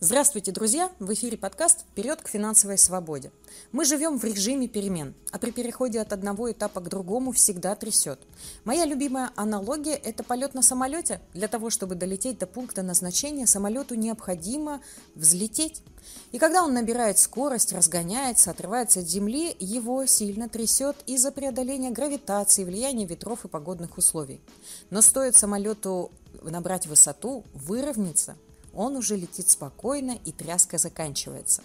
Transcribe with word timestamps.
Здравствуйте, 0.00 0.52
друзья! 0.52 0.92
В 1.00 1.12
эфире 1.14 1.36
подкаст 1.36 1.80
«Вперед 1.80 2.22
к 2.22 2.28
финансовой 2.28 2.78
свободе». 2.78 3.32
Мы 3.72 3.84
живем 3.84 4.16
в 4.16 4.22
режиме 4.22 4.68
перемен, 4.68 5.12
а 5.32 5.40
при 5.40 5.50
переходе 5.50 6.00
от 6.00 6.12
одного 6.12 6.52
этапа 6.52 6.80
к 6.80 6.88
другому 6.88 7.32
всегда 7.32 7.74
трясет. 7.74 8.20
Моя 8.62 8.84
любимая 8.84 9.32
аналогия– 9.34 9.94
это 10.04 10.22
полет 10.22 10.54
на 10.54 10.62
самолете. 10.62 11.20
Для 11.34 11.48
того, 11.48 11.68
чтобы 11.70 11.96
долететь 11.96 12.38
до 12.38 12.46
пункта 12.46 12.84
назначения, 12.84 13.48
самолету 13.48 13.96
необходимо 13.96 14.82
взлететь. 15.16 15.82
И 16.30 16.38
когда 16.38 16.62
он 16.62 16.74
набирает 16.74 17.18
скорость, 17.18 17.72
разгоняется, 17.72 18.52
отрывается 18.52 19.00
от 19.00 19.08
земли, 19.08 19.56
его 19.58 20.06
сильно 20.06 20.48
трясет 20.48 20.94
из-за 21.08 21.32
преодоления 21.32 21.90
гравитации, 21.90 22.62
влияния 22.62 23.04
ветров 23.04 23.44
и 23.44 23.48
погодных 23.48 23.98
условий. 23.98 24.40
Но 24.90 25.02
стоит 25.02 25.34
самолету 25.34 26.12
набрать 26.44 26.86
высоту, 26.86 27.42
выровняться– 27.52 28.36
он 28.74 28.96
уже 28.96 29.16
летит 29.16 29.48
спокойно 29.48 30.18
и 30.24 30.32
тряска 30.32 30.78
заканчивается. 30.78 31.62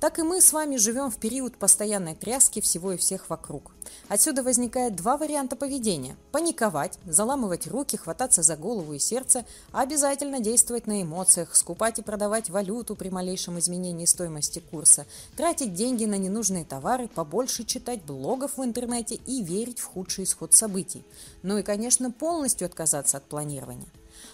Так 0.00 0.18
и 0.18 0.22
мы 0.22 0.40
с 0.40 0.52
вами 0.52 0.76
живем 0.76 1.10
в 1.10 1.16
период 1.16 1.56
постоянной 1.56 2.14
тряски 2.14 2.60
всего 2.60 2.92
и 2.92 2.96
всех 2.96 3.30
вокруг. 3.30 3.72
Отсюда 4.08 4.42
возникает 4.42 4.94
два 4.94 5.16
варианта 5.16 5.56
поведения. 5.56 6.16
Паниковать, 6.32 6.98
заламывать 7.06 7.66
руки, 7.66 7.96
хвататься 7.96 8.42
за 8.42 8.56
голову 8.56 8.92
и 8.92 8.98
сердце, 8.98 9.46
а 9.72 9.80
обязательно 9.80 10.40
действовать 10.40 10.86
на 10.86 11.02
эмоциях, 11.02 11.56
скупать 11.56 11.98
и 11.98 12.02
продавать 12.02 12.50
валюту 12.50 12.94
при 12.94 13.08
малейшем 13.08 13.58
изменении 13.58 14.04
стоимости 14.04 14.58
курса, 14.70 15.06
тратить 15.36 15.74
деньги 15.74 16.04
на 16.04 16.16
ненужные 16.16 16.64
товары, 16.64 17.08
побольше 17.08 17.64
читать 17.64 18.02
блогов 18.02 18.58
в 18.58 18.64
интернете 18.64 19.14
и 19.14 19.42
верить 19.42 19.80
в 19.80 19.86
худший 19.86 20.24
исход 20.24 20.52
событий. 20.52 21.04
Ну 21.42 21.56
и, 21.58 21.62
конечно, 21.62 22.10
полностью 22.10 22.66
отказаться 22.66 23.16
от 23.16 23.24
планирования. 23.24 23.88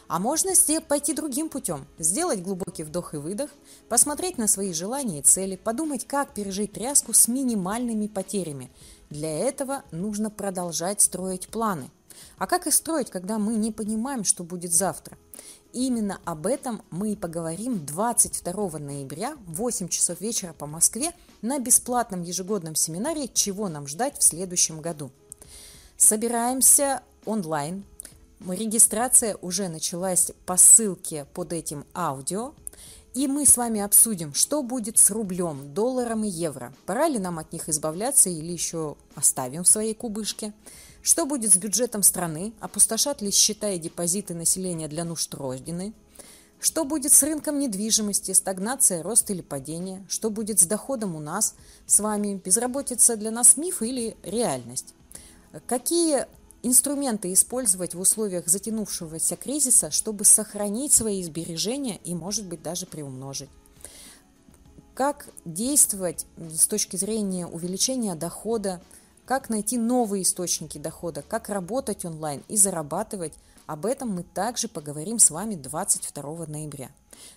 А 0.09 0.19
можно 0.19 0.53
пойти 0.89 1.15
другим 1.15 1.49
путем, 1.49 1.87
сделать 1.99 2.43
глубокий 2.43 2.83
вдох 2.83 3.15
и 3.15 3.17
выдох, 3.17 3.51
посмотреть 3.89 4.39
на 4.39 4.47
свои 4.47 4.73
желания 4.73 5.21
и 5.21 5.23
цели, 5.23 5.57
подумать, 5.57 6.07
как 6.07 6.35
пережить 6.35 6.73
тряску 6.73 7.13
с 7.13 7.29
минимальными 7.29 8.07
потерями. 8.07 8.71
Для 9.11 9.31
этого 9.31 9.83
нужно 9.91 10.31
продолжать 10.31 11.01
строить 11.01 11.49
планы. 11.49 11.91
А 12.39 12.47
как 12.47 12.67
их 12.67 12.75
строить, 12.75 13.11
когда 13.11 13.39
мы 13.39 13.55
не 13.55 13.73
понимаем, 13.73 14.25
что 14.25 14.45
будет 14.45 14.73
завтра? 14.73 15.17
Именно 15.73 16.21
об 16.25 16.47
этом 16.47 16.83
мы 16.91 17.13
и 17.13 17.17
поговорим 17.17 17.85
22 17.87 18.79
ноября 18.79 19.37
в 19.47 19.55
8 19.55 19.89
часов 19.89 20.21
вечера 20.21 20.53
по 20.53 20.67
Москве 20.67 21.13
на 21.41 21.59
бесплатном 21.59 22.23
ежегодном 22.23 22.75
семинаре 22.75 23.29
«Чего 23.29 23.69
нам 23.69 23.87
ждать 23.87 24.19
в 24.19 24.23
следующем 24.23 24.81
году». 24.81 25.11
Собираемся 25.97 27.03
онлайн 27.25 27.85
Регистрация 28.49 29.37
уже 29.41 29.69
началась 29.69 30.33
по 30.47 30.57
ссылке 30.57 31.27
под 31.33 31.53
этим 31.53 31.85
аудио. 31.95 32.55
И 33.15 33.29
мы 33.29 33.47
с 33.47 33.57
вами 33.57 33.81
обсудим, 33.81 34.35
что 34.35 34.63
будет 34.63 34.99
с 34.99 35.11
рублем, 35.11 35.75
долларом 35.75 36.25
и 36.25 36.29
евро. 36.29 36.73
Пора 36.87 37.09
ли 37.09 37.19
нам 37.19 37.39
от 37.39 37.53
них 37.53 37.69
избавляться 37.69 38.31
или 38.31 38.51
еще 38.51 38.97
оставим 39.15 39.65
в 39.65 39.69
своей 39.69 39.95
кубышке? 39.95 40.55
Что 41.03 41.27
будет 41.27 41.53
с 41.53 41.57
бюджетом 41.57 42.03
страны? 42.03 42.53
Опустошат 42.59 43.21
ли 43.21 43.31
счета 43.31 43.71
и 43.71 43.79
депозиты 43.79 44.35
населения 44.35 44.89
для 44.89 45.05
нужд 45.05 45.33
Родины? 45.35 45.93
Что 46.59 46.85
будет 46.85 47.13
с 47.13 47.23
рынком 47.23 47.59
недвижимости, 47.59 48.33
стагнация, 48.33 49.03
рост 49.03 49.31
или 49.31 49.43
падение? 49.43 50.07
Что 50.09 50.31
будет 50.31 50.59
с 50.59 50.65
доходом 50.65 51.15
у 51.15 51.21
нас 51.21 51.55
с 51.87 52.01
вами? 52.01 52.41
Безработица 52.43 53.17
для 53.17 53.31
нас 53.31 53.57
миф 53.57 53.83
или 53.83 54.17
реальность? 54.23 54.95
Какие 55.67 56.27
инструменты 56.63 57.33
использовать 57.33 57.95
в 57.95 58.01
условиях 58.01 58.47
затянувшегося 58.47 59.37
кризиса, 59.37 59.91
чтобы 59.91 60.25
сохранить 60.25 60.93
свои 60.93 61.23
сбережения 61.23 61.99
и, 62.05 62.15
может 62.15 62.47
быть, 62.47 62.63
даже 62.63 62.87
приумножить. 62.87 63.51
Как 64.95 65.29
действовать 65.45 66.27
с 66.37 66.67
точки 66.67 66.97
зрения 66.97 67.47
увеличения 67.47 68.15
дохода, 68.15 68.83
как 69.25 69.49
найти 69.49 69.79
новые 69.79 70.23
источники 70.23 70.79
дохода, 70.79 71.23
как 71.27 71.49
работать 71.49 72.05
онлайн 72.05 72.43
и 72.49 72.57
зарабатывать, 72.57 73.33
об 73.67 73.87
этом 73.87 74.11
мы 74.11 74.23
также 74.23 74.69
поговорим 74.69 75.19
с 75.19 75.31
вами 75.31 75.55
22 75.55 76.47
ноября. 76.47 76.91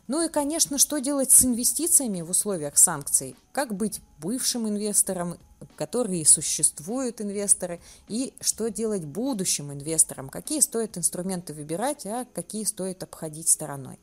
Ну 0.08 0.26
и, 0.26 0.30
конечно, 0.30 0.78
что 0.78 0.98
делать 0.98 1.32
с 1.32 1.46
инвестициями 1.46 2.22
в 2.22 2.30
условиях 2.30 2.78
санкций? 2.78 3.36
Как 3.52 3.74
быть 3.74 4.02
бывшим 4.20 4.68
инвестором, 4.68 5.38
которые 5.76 6.26
существуют 6.26 7.22
инвесторы, 7.22 7.80
и 8.08 8.34
что 8.42 8.70
делать 8.70 9.06
будущим 9.06 9.72
инвесторам? 9.72 10.30
Какие 10.30 10.60
стоит 10.60 10.98
инструменты 10.98 11.54
выбирать, 11.54 12.06
а 12.06 12.26
какие 12.34 12.64
стоит 12.64 13.04
обходить 13.04 13.50
стороной? 13.50 14.00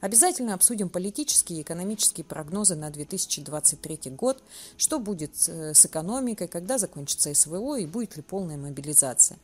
Обязательно 0.00 0.54
обсудим 0.54 0.88
политические 0.88 1.60
и 1.60 1.62
экономические 1.62 2.24
прогнозы 2.24 2.76
на 2.76 2.90
2023 2.90 4.10
год, 4.12 4.42
что 4.76 4.98
будет 4.98 5.32
э, 5.48 5.74
с 5.74 5.86
экономикой, 5.86 6.48
когда 6.48 6.78
закончится 6.78 7.34
СВО 7.34 7.76
и 7.76 7.86
будет 7.86 8.16
ли 8.16 8.22
полная 8.22 8.56
мобилизация. 8.56 9.38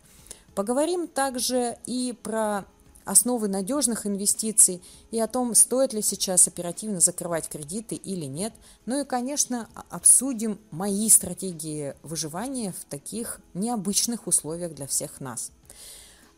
Поговорим 0.54 1.08
также 1.08 1.78
и 1.86 2.14
про 2.22 2.64
основы 3.04 3.48
надежных 3.48 4.06
инвестиций 4.06 4.82
и 5.10 5.20
о 5.20 5.26
том, 5.26 5.54
стоит 5.54 5.92
ли 5.92 6.02
сейчас 6.02 6.48
оперативно 6.48 7.00
закрывать 7.00 7.48
кредиты 7.48 7.94
или 7.94 8.26
нет. 8.26 8.52
Ну 8.86 9.00
и, 9.00 9.04
конечно, 9.04 9.68
обсудим 9.90 10.58
мои 10.70 11.08
стратегии 11.08 11.94
выживания 12.02 12.72
в 12.72 12.84
таких 12.84 13.40
необычных 13.54 14.26
условиях 14.26 14.74
для 14.74 14.86
всех 14.86 15.20
нас. 15.20 15.50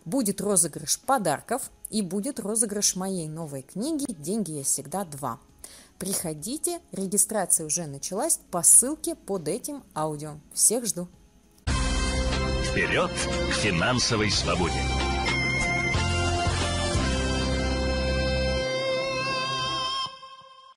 Будет 0.04 0.40
розыгрыш 0.40 1.00
подарков 1.00 1.70
и 1.88 2.02
будет 2.02 2.38
розыгрыш 2.38 2.96
моей 2.96 3.26
новой 3.26 3.62
книги 3.62 4.04
«Деньги 4.08 4.52
есть 4.52 4.70
всегда 4.70 5.04
два». 5.04 5.38
Приходите, 5.98 6.80
регистрация 6.92 7.64
уже 7.64 7.86
началась 7.86 8.38
по 8.50 8.62
ссылке 8.62 9.14
под 9.14 9.48
этим 9.48 9.82
аудио. 9.94 10.34
Всех 10.52 10.84
жду. 10.86 11.08
Вперед 12.64 13.10
к 13.10 13.54
финансовой 13.54 14.30
свободе! 14.30 14.93